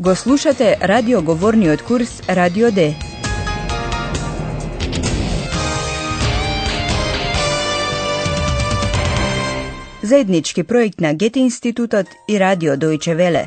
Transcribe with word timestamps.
Го 0.00 0.16
слушате 0.16 0.76
радиоговорниот 0.82 1.82
курс 1.82 2.22
Радио 2.28 2.70
Д. 2.72 2.94
Заеднички 10.02 10.62
проект 10.62 11.00
на 11.00 11.14
Гете 11.14 11.40
институтот 11.40 12.06
и 12.28 12.40
Радио 12.40 12.72
Дојче 12.72 13.14
Веле. 13.14 13.46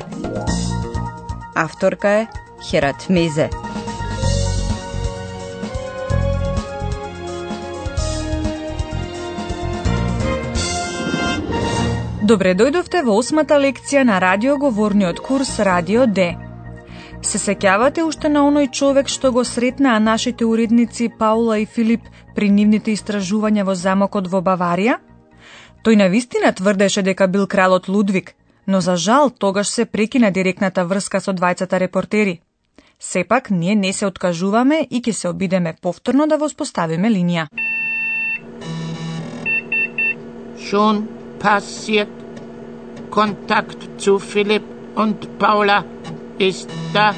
Авторка 1.56 2.08
е 2.08 2.26
Херат 2.70 3.08
Мезе. 3.10 3.50
Добре 12.22 12.54
дојдовте 12.54 13.02
во 13.02 13.18
осмата 13.18 13.58
лекција 13.58 14.04
на 14.04 14.20
радиоговорниот 14.20 15.18
курс 15.20 15.58
Радио 15.58 16.06
Д. 16.06 16.43
Се 17.24 17.38
сеќавате 17.40 18.02
уште 18.04 18.28
на 18.28 18.42
оној 18.44 18.68
човек 18.70 19.08
што 19.08 19.30
го 19.32 19.44
сретнаа 19.48 19.98
нашите 19.98 20.44
уредници 20.44 21.08
Паула 21.18 21.56
и 21.58 21.66
Филип 21.66 22.02
при 22.36 22.50
нивните 22.50 22.92
истражувања 22.92 23.64
во 23.64 23.74
замокот 23.74 24.28
во 24.28 24.42
Баварија? 24.44 24.98
Тој 25.84 25.96
на 25.96 26.08
вистина 26.12 26.52
тврдеше 26.52 27.02
дека 27.02 27.28
бил 27.28 27.46
кралот 27.46 27.88
Лудвиг, 27.88 28.34
но 28.66 28.80
за 28.80 28.96
жал 28.96 29.30
тогаш 29.30 29.68
се 29.68 29.84
прекина 29.84 30.30
директната 30.30 30.84
врска 30.84 31.20
со 31.20 31.32
двајцата 31.32 31.80
репортери. 31.80 32.40
Сепак, 33.00 33.50
ние 33.50 33.74
не 33.74 33.92
се 33.92 34.06
откажуваме 34.06 34.86
и 34.90 35.00
ќе 35.00 35.12
се 35.12 35.28
обидеме 35.28 35.74
повторно 35.80 36.26
да 36.26 36.36
воспоставиме 36.36 37.08
линија. 37.08 37.48
Schon 40.58 41.08
passiert. 41.40 42.20
Kontakt 43.10 43.80
zu 43.98 44.18
Philipp 44.18 44.64
und 44.96 45.28
Paula 45.38 45.93
da. 46.92 47.14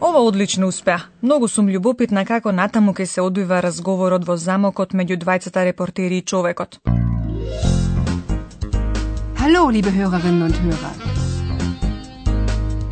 Ова 0.00 0.18
одлично 0.18 0.66
успеа. 0.66 0.98
Многу 1.22 1.48
сум 1.48 1.68
љубопитна 1.68 2.24
како 2.26 2.52
натаму 2.52 2.92
ќе 2.92 3.06
се 3.06 3.20
одвива 3.22 3.60
разговорот 3.62 4.26
во 4.26 4.36
замокот 4.36 4.92
меѓу 4.92 5.16
двајцата 5.16 5.64
репортери 5.64 6.18
и 6.18 6.22
човекот. 6.22 6.80
Hallo, 9.36 9.70
liebe 9.70 9.90
Hörerinnen 9.90 10.42
und 10.42 10.56
Hörer. 10.62 10.94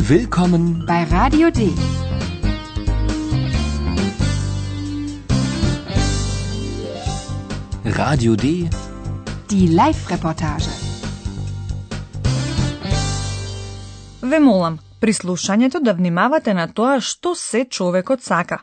Willkommen 0.09 0.85
bei 0.87 1.05
Radio 1.05 1.51
D. 1.51 1.71
Radio 7.85 8.37
D. 8.37 8.69
Die 9.51 9.67
Live-Reportage. 9.69 10.90
Ве 14.31 14.39
молам, 14.39 14.79
при 15.01 15.13
слушањето 15.13 15.81
да 15.83 15.93
внимавате 15.95 16.53
на 16.55 16.67
тоа 16.69 17.01
што 17.01 17.33
се 17.35 17.65
човекот 17.77 18.23
сака. 18.23 18.59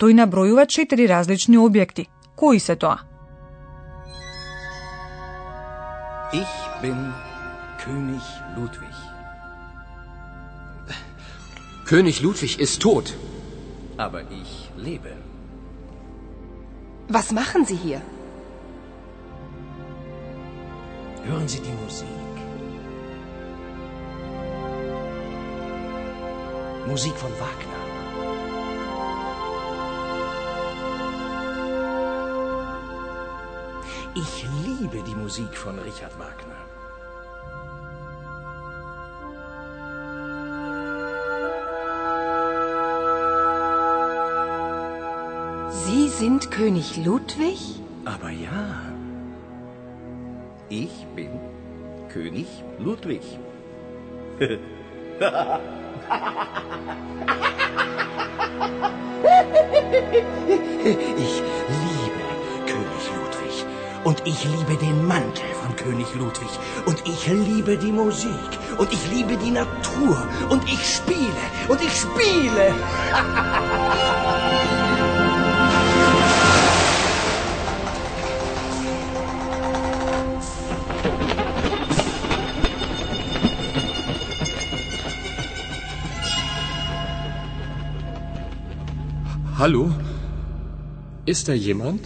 Тој 0.00 0.14
набројува 0.16 0.64
четири 0.66 1.08
различни 1.10 1.58
објекти. 1.60 2.06
Кои 2.36 2.60
се 2.60 2.76
тоа? 2.76 2.96
Ich 6.32 6.54
bin 6.82 7.02
König 7.82 8.30
Ludwig. 8.56 8.96
König 11.90 12.22
Ludwig 12.22 12.56
ist 12.58 12.80
tot. 12.80 13.12
Aber 13.98 14.22
ich 14.40 14.52
lebe. 14.78 15.12
Was 17.08 17.30
machen 17.32 17.66
Sie 17.66 17.76
hier? 17.76 18.00
Hören 21.26 21.48
Sie 21.48 21.60
die 21.68 21.76
Musik. 21.84 22.19
Musik 26.86 27.14
von 27.14 27.30
Wagner. 27.32 27.80
Ich 34.14 34.46
liebe 34.64 35.02
die 35.02 35.14
Musik 35.14 35.56
von 35.56 35.78
Richard 35.78 36.18
Wagner. 36.18 36.56
Sie 45.70 46.08
sind 46.08 46.50
König 46.50 46.96
Ludwig? 47.04 47.80
Aber 48.04 48.30
ja, 48.30 48.80
ich 50.68 51.06
bin 51.14 51.38
König 52.08 52.48
Ludwig. 52.78 53.22
Ich 60.82 61.42
liebe 61.68 62.24
König 62.66 63.10
Ludwig. 63.14 63.66
Und 64.02 64.22
ich 64.24 64.44
liebe 64.44 64.76
den 64.76 65.06
Mantel 65.06 65.44
von 65.62 65.76
König 65.76 66.14
Ludwig. 66.14 66.48
Und 66.86 67.06
ich 67.06 67.26
liebe 67.26 67.76
die 67.76 67.92
Musik. 67.92 68.30
Und 68.78 68.90
ich 68.92 69.10
liebe 69.10 69.36
die 69.36 69.50
Natur. 69.50 70.26
Und 70.48 70.64
ich 70.64 70.96
spiele. 70.96 71.44
Und 71.68 71.82
ich 71.82 71.94
spiele. 71.94 72.74
Hallo? 89.60 89.90
Ist 91.26 91.48
da 91.48 91.52
jemand? 91.52 92.00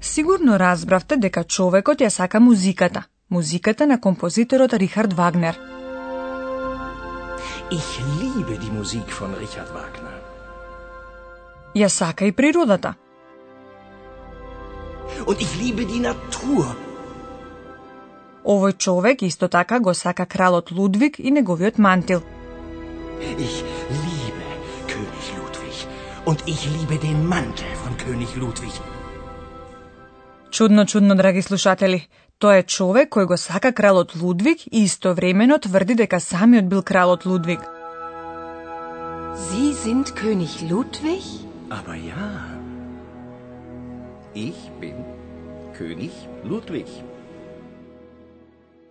Сигурно 0.00 0.58
разбравте 0.58 1.16
дека 1.16 1.42
човекот 1.44 2.00
ја 2.00 2.08
сака 2.08 2.40
музиката. 2.40 3.02
Музиката 3.30 3.86
на 3.86 4.00
композиторот 4.00 4.72
Рихард 4.72 5.12
Вагнер. 5.12 5.58
Ich 7.70 7.90
liebe 8.20 8.54
die 8.62 8.72
Musik 8.78 9.06
von 9.18 9.34
Richard 9.42 9.70
Wagner. 9.76 10.16
Ја 11.74 11.88
сака 11.88 12.24
и 12.24 12.32
природата. 12.32 12.94
Und 15.26 15.36
ich 15.40 15.52
liebe 15.62 15.84
die 15.84 16.00
Natur. 16.00 16.66
Овој 18.44 18.76
човек 18.78 19.22
исто 19.22 19.48
така 19.48 19.80
го 19.80 19.94
сака 19.94 20.26
кралот 20.26 20.70
Лудвиг 20.70 21.18
и 21.18 21.30
неговиот 21.30 21.78
мантил. 21.78 22.22
Ich 23.20 23.62
liebe. 24.04 24.27
Und 26.28 26.40
ich 26.46 26.62
liebe 26.76 26.96
den 27.08 27.26
Mantel 27.26 27.72
von 27.84 27.96
König 27.96 28.36
Ludwig. 28.36 28.74
Чудно, 30.50 30.86
чудно, 30.86 31.14
драги 31.14 31.42
слушатели. 31.42 32.08
Тоа 32.38 32.58
е 32.60 32.62
човек 32.62 33.08
кој 33.16 33.24
го 33.30 33.36
сака 33.36 33.72
кралот 33.72 34.12
Лудвиг 34.14 34.58
и 34.66 34.84
истовремено 34.84 35.58
тврди 35.58 35.94
дека 35.94 36.20
самиот 36.20 36.66
бил 36.68 36.82
кралот 36.82 37.24
Лудвиг. 37.24 37.60
Sie 39.46 39.72
sind 39.72 40.04
König 40.20 40.54
Ludwig? 40.70 41.24
Aber 41.70 41.96
ja, 41.96 42.28
ich 44.34 44.60
bin 44.80 44.96
König 45.78 46.12
Ludwig. 46.44 46.88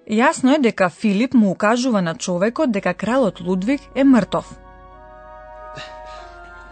Јасно 0.10 0.56
е 0.56 0.60
дека 0.60 0.90
Филип 0.90 1.34
му 1.34 1.52
укажува 1.52 2.02
на 2.02 2.16
човекот 2.16 2.72
дека 2.72 2.94
кралот 2.94 3.42
Лудвиг 3.42 3.82
е 3.96 4.04
мртов. 4.04 4.67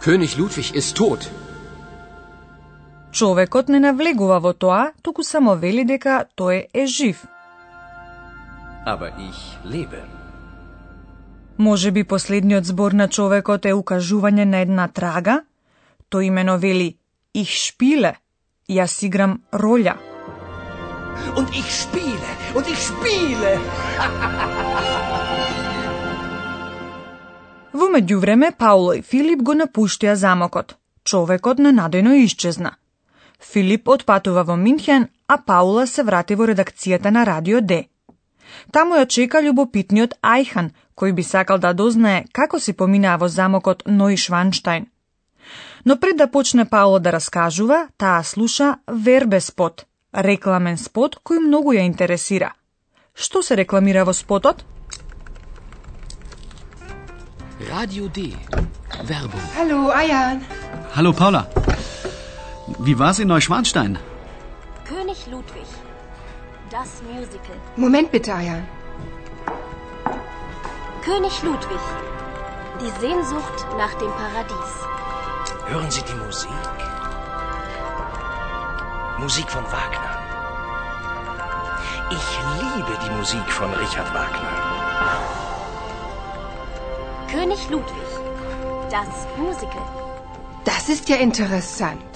König 0.06 0.38
Ludwig 0.38 0.76
ist 0.76 0.96
tot. 0.96 1.32
Човекот 3.12 3.70
не 3.74 3.80
навлегува 3.80 4.38
во 4.40 4.54
тоа, 4.54 4.92
туку 5.02 5.24
само 5.24 5.56
вели 5.58 5.82
дека 5.82 6.30
тој 6.38 6.70
е 6.74 6.86
жив. 6.86 7.26
Aber 8.86 9.10
ich 9.18 9.40
lebe. 9.66 10.06
Може 11.58 11.92
би 11.92 12.04
последниот 12.04 12.66
збор 12.66 12.92
на 12.92 13.08
човекот 13.08 13.66
е 13.66 13.74
укажување 13.74 14.46
на 14.46 14.62
една 14.62 14.88
трага? 14.88 15.42
Тој 16.12 16.30
имено 16.30 16.58
вели 16.58 16.98
«Их 17.34 17.50
шпиле», 17.50 18.14
јас 18.70 19.02
играм 19.06 19.42
роља. 19.52 19.98
Und 21.34 21.50
ich 21.50 21.70
spiele. 21.82 22.30
Und 22.54 22.68
ich 22.70 22.78
spiele. 22.78 23.58
Во 27.76 27.90
меѓувреме 27.92 28.54
Пауло 28.56 28.94
и 28.96 29.02
Филип 29.04 29.42
го 29.48 29.54
напуштија 29.60 30.14
замокот. 30.16 30.78
Човекот 31.04 31.58
ненадејно 31.60 32.14
исчезна. 32.24 32.70
Филип 33.52 33.90
отпатува 33.96 34.44
во 34.48 34.56
Минхен, 34.56 35.08
а 35.28 35.36
Паула 35.50 35.84
се 35.94 36.06
врати 36.08 36.38
во 36.40 36.46
редакцијата 36.48 37.12
на 37.12 37.26
Радио 37.28 37.60
Д. 37.62 37.82
Таму 38.72 38.96
ја 38.96 39.10
чека 39.16 39.42
љубопитниот 39.44 40.16
Ајхан, 40.22 40.70
кој 40.96 41.12
би 41.18 41.24
сакал 41.24 41.60
да 41.60 41.74
дознае 41.74 42.22
како 42.32 42.60
се 42.60 42.74
поминаа 42.74 43.18
во 43.18 43.28
замокот 43.28 43.84
Ној 43.84 44.16
Шванштајн. 44.24 44.86
Но 45.86 45.98
пред 46.00 46.18
да 46.18 46.28
почне 46.32 46.66
Пауло 46.66 47.00
да 47.00 47.12
раскажува, 47.12 47.90
таа 47.98 48.24
слуша 48.24 48.78
вербе 48.88 49.42
спот, 49.42 49.84
рекламен 50.14 50.78
спот 50.78 51.20
кој 51.28 51.44
многу 51.44 51.76
ја 51.76 51.84
интересира. 51.92 52.54
Што 53.14 53.44
се 53.44 53.60
рекламира 53.60 54.06
во 54.06 54.14
спотот? 54.14 54.64
Radio 57.60 58.08
D. 58.10 58.36
Werbung. 59.04 59.42
Hallo, 59.58 59.90
Ayan. 59.90 60.44
Hallo 60.96 61.14
Paula. 61.14 61.48
Wie 62.80 63.00
war's 63.00 63.20
in 63.20 63.28
Neuschwanstein? 63.30 63.98
König 64.86 65.26
Ludwig. 65.28 65.66
Das 66.70 67.02
Musical. 67.04 67.56
Moment 67.78 68.12
bitte, 68.12 68.34
Ayan. 68.34 68.68
König 71.04 71.44
Ludwig. 71.44 71.80
Die 72.82 72.92
Sehnsucht 73.00 73.66
nach 73.78 73.94
dem 73.94 74.12
Paradies. 74.12 74.72
Hören 75.68 75.90
Sie 75.90 76.04
die 76.04 76.26
Musik? 76.26 76.50
Musik 79.18 79.50
von 79.50 79.64
Wagner. 79.64 80.12
Ich 82.12 82.28
liebe 82.62 82.98
die 83.04 83.12
Musik 83.12 83.50
von 83.50 83.74
Richard 83.74 84.14
Wagner. 84.14 85.45
König 87.32 87.70
Ludwig. 87.70 88.10
Das 88.92 89.28
Musical. 89.38 89.86
Das 90.64 90.90
ist 90.90 91.10
ja 91.10 91.16
interessant. 91.16 92.12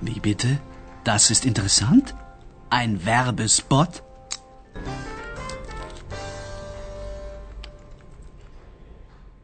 Wie 0.00 0.20
bitte? 0.20 0.58
Das 1.04 1.30
ist 1.30 1.44
interessant? 1.44 2.14
Ein 2.70 3.04
Werbespot? 3.04 4.02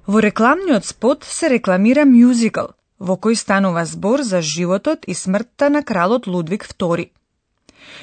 Во 0.07 0.21
рекламниот 0.21 0.85
спот 0.85 1.25
се 1.25 1.49
рекламира 1.49 2.05
мюзикл, 2.05 2.71
во 2.99 3.17
кој 3.17 3.35
станува 3.35 3.85
збор 3.87 4.23
за 4.23 4.43
животот 4.43 5.05
и 5.07 5.15
смртта 5.15 5.71
на 5.71 5.83
кралот 5.83 6.27
Лудвиг 6.27 6.67
II. 6.67 7.11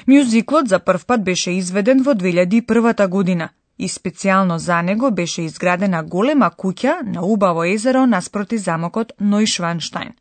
Мюзиклот 0.06 0.68
за 0.68 0.78
прв 0.78 1.06
пат 1.06 1.24
беше 1.24 1.50
изведен 1.50 2.02
во 2.02 2.12
2001 2.14 3.08
година 3.08 3.50
и 3.80 3.88
специјално 3.88 4.56
за 4.58 4.82
него 4.82 5.10
беше 5.10 5.42
изградена 5.48 6.02
голема 6.02 6.50
куќа 6.62 6.94
на 7.14 7.22
убаво 7.24 7.64
езеро 7.64 8.06
наспроти 8.06 8.58
замокот 8.58 9.12
Нојшванштајн. 9.20 10.12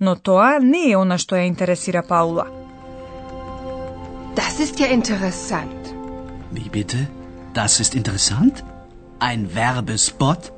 Но 0.00 0.14
тоа 0.16 0.58
не 0.58 0.82
е 0.90 0.96
она 0.96 1.18
што 1.18 1.36
ја 1.36 1.46
интересира 1.50 2.02
Паула. 2.02 2.46
Das 4.40 4.60
ist 4.64 4.80
ja 4.80 4.88
interessant. 4.98 5.92
Wie 6.54 6.70
bitte? 6.70 7.06
Das 7.54 7.80
ist 7.80 7.94
interessant? 7.94 8.64
Ein 9.20 9.46
Werbespot? 9.54 10.50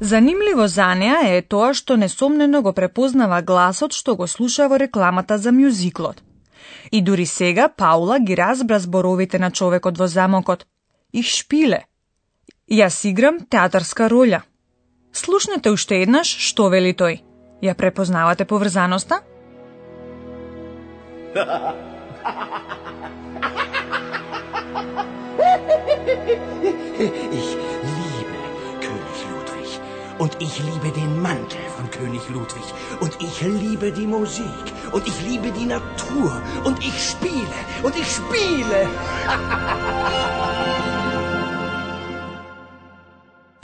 Занимливо 0.00 0.66
за 0.68 0.94
неа 0.94 1.20
е 1.36 1.42
тоа 1.42 1.72
што 1.74 1.96
несомнено 1.96 2.62
го 2.62 2.72
препознава 2.72 3.40
гласот 3.42 3.92
што 3.92 4.16
го 4.16 4.26
слуша 4.26 4.68
во 4.68 4.78
рекламата 4.78 5.38
за 5.38 5.52
мюзиклот. 5.52 6.22
И 6.92 7.02
дури 7.02 7.26
сега 7.26 7.68
Паула 7.68 8.18
ги 8.20 8.36
разбра 8.36 8.78
зборовите 8.78 9.38
на 9.38 9.50
човекот 9.50 9.98
во 9.98 10.06
замокот. 10.06 10.66
Их 11.12 11.26
шпиле. 11.26 11.84
Јас 12.70 13.04
играм 13.08 13.40
театарска 13.50 14.08
роља. 14.10 14.42
Слушнете 15.12 15.70
уште 15.70 16.02
еднаш 16.02 16.28
што 16.28 16.68
вели 16.68 16.92
тој. 16.92 17.22
Ја 17.62 17.74
препознавате 17.74 18.44
поврзаноста? 18.44 19.20
Ich 26.98 27.50
liebe 27.82 28.40
König 28.80 29.20
Ludwig. 29.30 29.70
Und 30.18 30.36
ich 30.40 30.58
liebe 30.58 30.90
den 30.92 31.20
Mantel 31.20 31.75
König 31.98 32.24
Ludwig. 32.34 32.66
Und 33.00 33.12
ich 33.26 33.36
liebe 33.42 33.92
die 33.92 34.06
Musik. 34.06 34.64
Und 34.92 35.04
ich 35.10 35.18
liebe 35.28 35.50
die 35.58 35.66
Natur. 35.66 36.30
Und 36.64 36.76
ich 36.88 36.96
spiele. 37.10 37.58
Und 37.82 37.94
ich 38.02 38.08
spiele. 38.18 38.80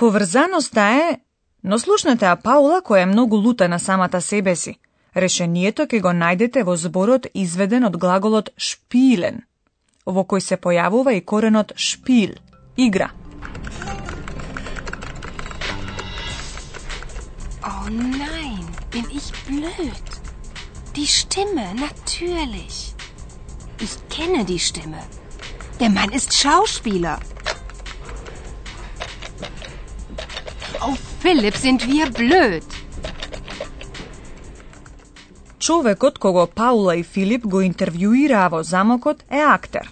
Поврзаноста 0.03 0.91
е, 0.91 1.21
но 1.63 1.79
слушнете 1.79 2.27
ја 2.27 2.35
Паула 2.43 2.81
која 2.83 3.03
е 3.03 3.07
многу 3.07 3.37
лута 3.37 3.69
на 3.69 3.79
самата 3.79 4.21
себе 4.21 4.57
си. 4.57 4.75
Решението 5.17 5.87
ќе 5.87 6.01
го 6.03 6.11
најдете 6.11 6.65
во 6.67 6.75
зборот 6.77 7.29
изведен 7.35 7.87
од 7.87 7.95
глаголот 8.03 8.51
шпилен, 8.59 9.45
во 10.07 10.27
кој 10.27 10.41
се 10.41 10.59
појавува 10.59 11.15
и 11.15 11.23
коренот 11.23 11.73
шпил, 11.77 12.35
игра. 12.77 13.13
Oh 17.64 17.90
nein, 17.90 18.66
bin 18.92 19.06
ich 19.20 19.28
blöd. 19.48 20.06
Die 20.96 21.08
Stimme, 21.08 21.66
natürlich. 21.76 22.96
Ich 23.80 23.96
kenne 24.10 24.46
die 24.46 24.60
Stimme. 24.60 25.02
Der 25.80 25.90
Mann 25.90 26.12
ist 26.12 26.34
Schauspieler. 26.34 27.20
Oh, 30.82 30.96
Philipp, 31.22 31.56
sind 31.56 31.88
wir 31.88 32.10
blöd. 32.12 32.64
Човекот 35.60 36.18
кого 36.18 36.48
Паула 36.48 36.96
и 36.96 37.04
Филип 37.04 37.46
го 37.46 37.62
интервјуираа 37.62 38.50
во 38.50 38.64
замокот 38.64 39.24
е 39.30 39.42
актер. 39.42 39.90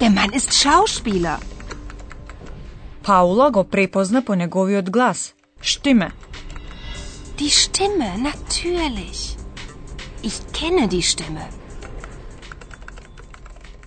Der 0.00 0.10
Mann 0.10 0.34
ist 0.34 0.50
Schauspieler. 0.52 1.38
Паула 3.02 3.50
го 3.50 3.64
препозна 3.64 4.22
по 4.24 4.34
неговиот 4.34 4.90
глас. 4.90 5.34
Штиме. 5.61 6.11
Die 7.39 7.49
Stimme, 7.49 8.17
natürlich. 8.17 9.37
Ich 10.21 10.37
kenne 10.53 10.87
die 10.87 11.01
Stimme. 11.01 11.45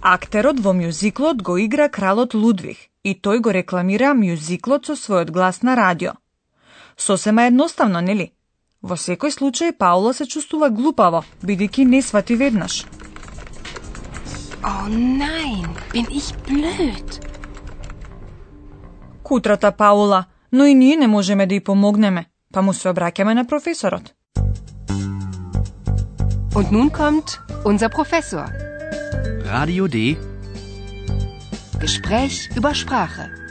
Актерот 0.00 0.58
во 0.60 0.72
мюзиклот 0.72 1.42
го 1.42 1.58
игра 1.58 1.88
кралот 1.88 2.34
Лудвиг 2.34 2.78
и 3.04 3.14
тој 3.14 3.38
го 3.38 3.50
рекламира 3.50 4.14
мюзиклот 4.14 4.86
со 4.86 4.94
својот 4.94 5.30
глас 5.30 5.62
на 5.62 5.76
радио. 5.76 6.12
Сосема 6.96 7.46
едноставно, 7.46 8.00
нели? 8.00 8.32
Во 8.82 8.96
секој 8.96 9.30
случај 9.30 9.72
Паула 9.78 10.12
се 10.12 10.26
чувствува 10.26 10.69
глупаво, 10.70 11.24
бидејќи 11.42 11.84
не 11.86 12.02
свати 12.02 12.34
веднаш. 12.34 12.84
Oh 14.64 14.88
nein, 14.88 15.66
bin 15.92 16.06
ich 16.10 16.34
blöd. 16.46 17.20
Кутрата 19.22 19.72
Паула, 19.72 20.26
но 20.52 20.66
и 20.66 20.75
ние 20.75 20.96
не 20.96 21.06
можеме 21.06 21.46
да 21.46 21.54
ја 21.54 21.64
помогнеме, 21.64 22.25
па 22.52 22.62
му 22.62 22.72
се 22.72 22.88
обраќаме 22.88 23.34
на 23.34 23.44
професорот. 23.44 24.12
Und 26.54 26.70
nun 26.70 26.90
kommt 26.90 27.41
unser 27.65 27.88
Professor. 27.88 28.44
Radio 29.44 29.88
D. 29.88 30.17
Gespräch 31.81 32.53
über 32.56 32.74
Sprache. 32.74 33.43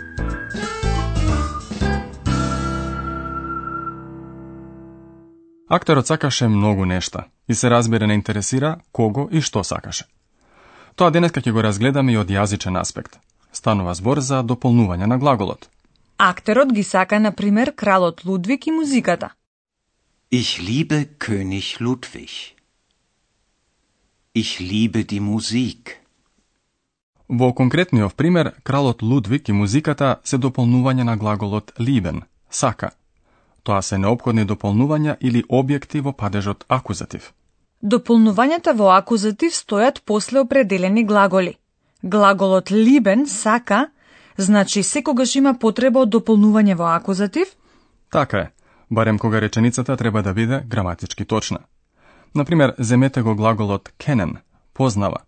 Актерот 5.69 6.07
сакаше 6.07 6.47
многу 6.47 6.85
нешта 6.85 7.23
и 7.47 7.55
се 7.55 7.69
разбира 7.69 8.07
не 8.07 8.13
интересира 8.13 8.77
кого 8.91 9.29
и 9.31 9.41
што 9.41 9.63
сакаше. 9.63 10.05
Тоа 10.95 11.11
денеска 11.11 11.41
ќе 11.41 11.51
го 11.51 11.63
разгледаме 11.63 12.13
и 12.13 12.17
од 12.17 12.29
јазичен 12.29 12.79
аспект. 12.79 13.17
Станува 13.51 13.93
збор 13.93 14.19
за 14.19 14.43
дополнување 14.43 15.07
на 15.07 15.17
глаголот. 15.17 15.69
Актерот 16.23 16.71
ги 16.71 16.83
сака, 16.83 17.19
на 17.19 17.31
пример, 17.31 17.73
кралот 17.75 18.25
Лудвиг 18.25 18.67
и 18.67 18.71
музиката. 18.71 19.29
Ich 20.31 20.61
liebe 20.61 21.05
König 21.17 21.79
Ludwig. 21.79 22.31
Ich 24.35 24.59
liebe 24.59 25.03
die 25.03 25.19
Musik. 25.19 25.97
Во 27.27 27.53
конкретниот 27.53 28.13
пример, 28.13 28.53
кралот 28.63 29.01
Лудвиг 29.01 29.49
и 29.49 29.51
музиката 29.51 30.19
се 30.23 30.37
дополнување 30.37 31.03
на 31.03 31.17
глаголот 31.17 31.73
lieben, 31.79 32.21
сака. 32.51 32.91
Тоа 33.63 33.81
се 33.81 33.97
неопходни 33.97 34.45
дополнувања 34.45 35.15
или 35.19 35.41
објекти 35.49 36.01
во 36.01 36.13
падежот 36.13 36.65
акузатив. 36.67 37.33
Дополнувањата 37.81 38.75
во 38.77 38.93
акузатив 38.93 39.57
стојат 39.57 40.01
после 40.05 40.39
определени 40.39 41.03
глаголи. 41.03 41.57
Глаголот 42.03 42.69
lieben, 42.69 43.25
сака, 43.25 43.87
значи 44.41 44.83
секогаш 44.83 45.36
има 45.36 45.53
потреба 45.60 46.05
од 46.05 46.10
дополнување 46.10 46.75
во 46.75 46.91
акузатив, 46.95 47.48
Така 48.12 48.38
е, 48.38 48.51
барем 48.89 49.19
кога 49.19 49.41
реченицата 49.41 49.98
треба 49.98 50.24
да 50.24 50.33
биде 50.33 50.63
граматички 50.67 51.25
точна. 51.25 51.60
Например, 52.36 52.75
земете 52.79 53.21
го 53.21 53.36
глаголот 53.36 53.89
kennen, 54.00 54.38
познава. 54.74 55.24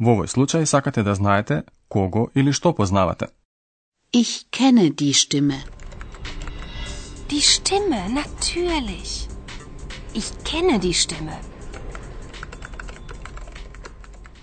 Во 0.00 0.16
овој 0.16 0.26
случај 0.26 0.64
сакате 0.64 1.02
да 1.02 1.14
знаете 1.14 1.62
кого 1.88 2.30
или 2.34 2.52
што 2.52 2.72
познавате. 2.72 3.26
Ich 4.12 4.48
kenne 4.50 4.90
die 4.90 5.12
Stimme. 5.12 5.60
Die 7.30 7.40
Stimme, 7.40 8.08
natürlich. 8.08 9.28
Ich 10.14 10.28
kenne 10.44 10.78
die 10.78 10.94
Stimme. 10.94 11.52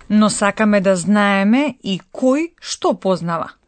но 0.09 0.29
сакаме 0.29 0.81
да 0.81 0.95
знаеме 0.95 1.77
и 1.83 1.99
кој 2.11 2.53
што 2.59 2.93
познава. 2.97 3.58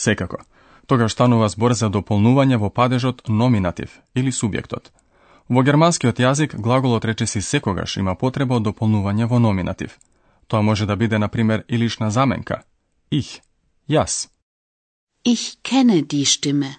Секако. 0.00 0.38
Тогаш 0.86 1.12
станува 1.12 1.48
збор 1.52 1.72
за 1.76 1.88
дополнување 1.92 2.56
во 2.56 2.70
падежот 2.70 3.28
номинатив 3.28 4.00
или 4.14 4.32
субјектот. 4.32 4.88
Во 5.48 5.62
германскиот 5.66 6.22
јазик 6.24 6.56
глаголот 6.56 7.04
речеси 7.04 7.42
секогаш 7.42 7.96
има 8.00 8.14
потреба 8.14 8.56
од 8.56 8.64
дополнување 8.68 9.28
во 9.28 9.38
номинатив. 9.38 9.98
Тоа 10.48 10.62
може 10.62 10.86
да 10.86 10.96
биде, 10.96 11.18
на 11.18 11.28
пример, 11.28 11.64
и 11.68 11.78
лична 11.78 12.10
заменка. 12.10 12.62
Их, 13.10 13.40
јас. 13.88 14.28
Ich 15.24 15.60
kenne 15.62 16.00
die 16.02 16.24
Stimme. 16.24 16.72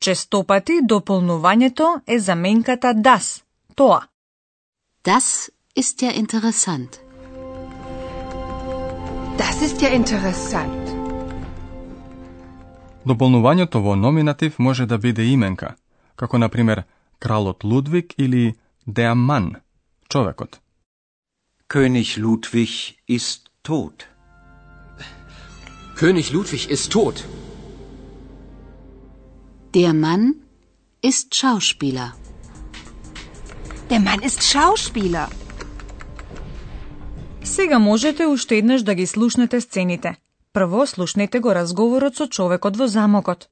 Честопати 0.00 0.80
дополнувањето 0.82 2.00
е 2.06 2.18
заменката 2.18 2.94
das, 2.94 3.42
тоа. 3.74 4.00
Das 5.04 5.50
ist 5.76 6.02
ja 6.02 6.12
interessant. 6.12 7.00
Das 9.38 9.62
ist 9.62 9.82
ja 9.82 9.94
interessant. 9.94 10.85
Дополнувањето 13.06 13.80
во 13.80 13.94
номинатив 13.94 14.58
може 14.58 14.86
да 14.86 14.98
биде 14.98 15.24
именка, 15.24 15.74
како 16.16 16.38
на 16.38 16.48
пример 16.48 16.82
кралот 17.18 17.64
Лудвиг 17.64 18.14
или 18.18 18.54
der 18.86 19.14
Mann, 19.14 19.54
човекот. 20.08 20.60
König 21.68 22.18
Ludwig 22.18 22.96
ist 23.08 23.50
tot. 23.62 24.06
König 25.96 26.32
Ludwig 26.32 26.66
ist 26.70 26.90
tot. 26.90 27.24
Der 29.74 29.92
Mann 29.92 30.34
ist 31.02 31.34
Schauspieler. 31.34 32.10
Der 33.90 34.00
Mann 34.00 34.20
ist 34.22 34.42
Schauspieler. 34.42 35.28
Сега 37.44 37.78
можете 37.78 38.26
уште 38.26 38.56
еднаш 38.56 38.82
да 38.82 38.94
ги 38.94 39.06
слушнете 39.06 39.60
сцените. 39.60 40.16
Прво 40.56 40.86
слушнете 40.86 41.38
го 41.38 41.52
разговорот 41.52 42.16
со 42.16 42.26
човекот 42.28 42.78
во 42.78 42.86
замокот. 42.88 43.50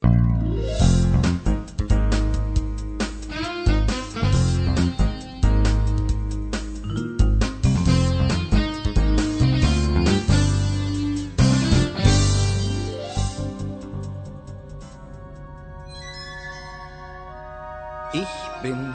Ich 18.14 18.34
bin 18.62 18.94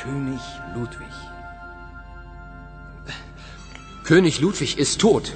König 0.00 0.44
Ludwig. 0.76 1.16
König 4.04 4.40
Ludwig 4.40 4.78
ist 4.78 5.00
tot. 5.00 5.32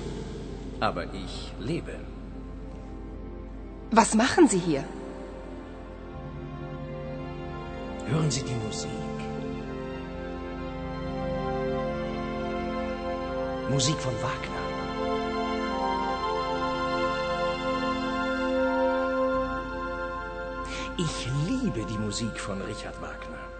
Aber 0.81 1.05
ich 1.15 1.53
lebe. 1.59 1.95
Was 3.91 4.15
machen 4.15 4.49
Sie 4.49 4.59
hier? 4.59 4.85
Hören 8.09 8.31
Sie 8.31 8.43
die 8.43 8.67
Musik. 8.67 8.91
Musik 13.71 13.97
von 13.97 14.15
Wagner. 14.23 14.67
Ich 20.99 21.29
liebe 21.47 21.85
die 21.85 21.99
Musik 21.99 22.39
von 22.39 22.61
Richard 22.63 23.01
Wagner. 23.03 23.56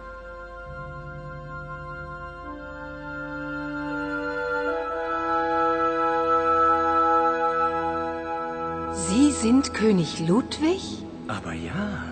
Sind 9.41 9.73
König 9.73 10.27
Ludwig? 10.27 10.81
Aber 11.27 11.53
ja, 11.53 12.03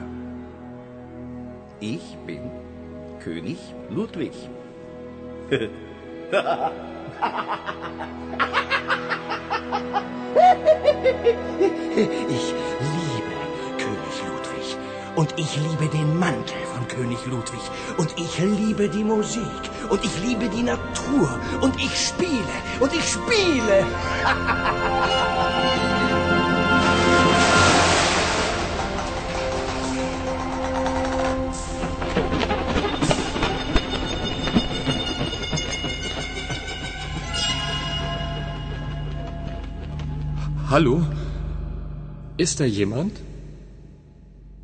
ich 1.80 2.16
bin 2.28 2.52
König 3.20 3.58
Ludwig. 3.90 4.34
Ich 5.50 5.68
liebe 12.94 13.36
König 13.78 14.16
Ludwig. 14.28 14.78
Und 15.16 15.34
ich 15.38 15.58
liebe 15.58 15.88
den 15.88 16.20
Mantel 16.20 16.62
von 16.76 16.88
König 16.88 17.26
Ludwig. 17.26 17.62
Und 17.98 18.14
ich 18.20 18.38
liebe 18.38 18.88
die 18.88 19.04
Musik. 19.04 19.42
Und 19.90 20.04
ich 20.06 20.22
liebe 20.22 20.48
die 20.50 20.64
Natur. 20.64 21.40
Und 21.62 21.76
ich 21.80 22.08
spiele. 22.08 22.56
Und 22.80 22.94
ich 22.94 23.10
spiele. 23.10 23.88
Hallo? 40.75 41.03
Ist 42.37 42.61
da 42.61 42.65
jemand? 42.65 43.13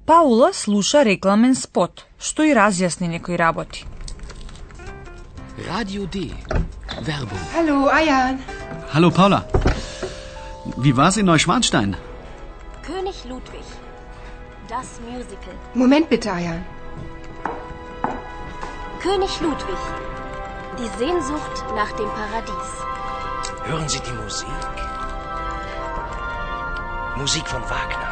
Паула 0.06 0.52
слуша 0.52 1.02
рекламен 1.02 1.54
спот, 1.54 2.04
што 2.18 2.44
и 2.44 2.54
разјасни 2.54 3.08
некои 3.08 3.36
работи. 3.36 3.84
Radio 5.68 6.06
D. 6.06 6.30
Werbung. 7.02 7.42
Hallo, 7.54 7.88
Ayan. 7.88 8.38
Hallo 8.92 9.10
Paula. 9.10 9.40
Wie 10.76 10.96
war's 10.96 11.16
in 11.16 11.26
Neuschwanstein? 11.26 11.96
König 12.86 13.24
Ludwig. 13.24 13.66
Das 14.68 15.00
Musical. 15.10 15.54
Moment 15.74 16.08
bitte, 16.08 16.30
Ayan. 16.32 16.64
König 19.02 19.40
Ludwig. 19.40 19.82
Die 20.78 20.90
Sehnsucht 20.98 21.64
nach 21.74 21.92
dem 21.92 22.10
Paradies. 22.20 22.70
Hören 23.64 23.88
Sie 23.88 24.00
die 24.00 24.16
Musik. 24.22 24.62
Musik 27.20 27.46
von 27.48 27.62
Wagner. 27.74 28.10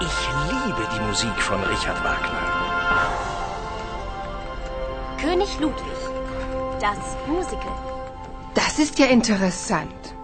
Ich 0.00 0.18
liebe 0.50 0.82
die 0.94 1.00
Musik 1.08 1.36
von 1.48 1.60
Richard 1.72 2.00
Wagner. 2.04 2.44
König 5.22 5.58
Ludwig. 5.60 6.00
Das 6.80 7.02
Musical. 7.26 7.76
Das 8.54 8.78
ist 8.78 8.98
ja 8.98 9.06
interessant. 9.06 10.14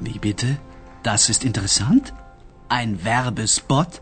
Wie 0.00 0.18
bitte? 0.18 0.58
Das 1.02 1.28
ist 1.28 1.44
interessant? 1.44 2.14
Ein 2.68 3.04
Werbespot? 3.04 4.00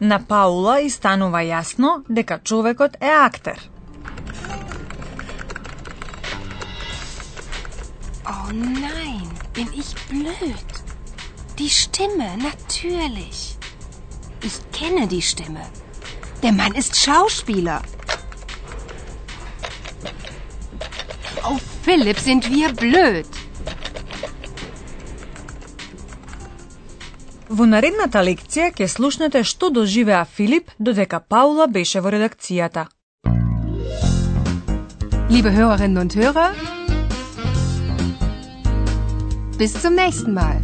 На 0.00 0.18
Паула 0.28 0.80
и 0.80 0.90
станува 0.90 1.40
јасно 1.42 2.04
дека 2.08 2.38
човекот 2.38 2.96
е 3.02 3.10
актер. 3.26 3.58
nein, 9.12 9.28
bin 9.52 9.68
ich 9.82 9.90
blöd. 10.08 10.68
Die 11.58 11.70
Stimme, 11.70 12.28
natürlich. 12.48 13.56
Ich 14.42 14.56
kenne 14.72 15.06
die 15.08 15.22
Stimme. 15.22 15.64
Der 16.42 16.52
Mann 16.52 16.74
ist 16.74 16.96
Schauspieler. 16.96 17.82
Oh, 21.48 21.58
Philipp, 21.84 22.18
sind 22.18 22.48
wir 22.50 22.72
blöd. 22.74 23.26
Во 27.48 27.64
наредната 27.66 28.20
лекција 28.20 28.68
ќе 28.76 28.86
слушнете 28.92 29.40
што 29.42 29.70
доживеа 29.72 30.26
Филип 30.36 30.68
додека 30.78 31.18
Паула 31.18 31.66
беше 31.66 32.02
во 32.04 32.12
редакцијата. 32.12 32.86
Liebe 35.30 35.50
Hörerinnen 35.56 35.98
und 35.98 36.14
Hörer, 36.14 36.52
bis 39.57 39.73
zum 39.73 39.95
nächsten 39.95 40.33
Mal. 40.33 40.59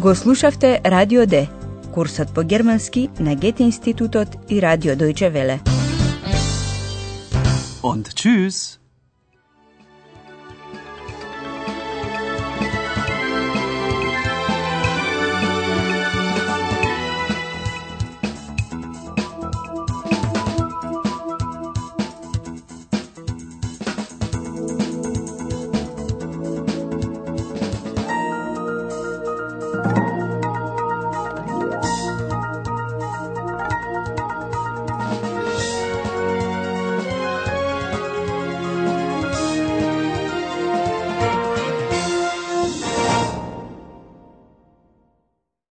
Го 0.00 0.14
слушавте 0.14 0.80
Радио 0.84 1.26
Д, 1.26 1.48
курсот 1.92 2.32
по 2.34 2.42
германски 2.44 3.10
на 3.18 3.34
Гете 3.34 3.64
институтот 3.64 4.28
и 4.48 4.60
Радио 4.60 4.94
Дојче 4.94 5.28
Веле. 5.30 5.60
Und 7.82 8.14
tschüss. 8.14 8.78